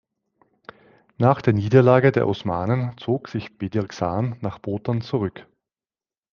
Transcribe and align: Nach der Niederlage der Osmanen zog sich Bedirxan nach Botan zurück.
Nach 1.19 1.43
der 1.43 1.53
Niederlage 1.53 2.11
der 2.11 2.27
Osmanen 2.27 2.97
zog 2.97 3.27
sich 3.27 3.59
Bedirxan 3.59 4.35
nach 4.41 4.57
Botan 4.57 5.01
zurück. 5.01 5.45